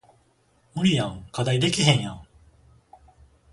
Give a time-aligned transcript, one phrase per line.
[0.73, 2.25] 無理やん課題できへんやん